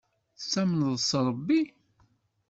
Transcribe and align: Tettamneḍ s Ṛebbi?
Tettamneḍ 0.37 0.95
s 1.09 1.11
Ṛebbi? 1.27 1.61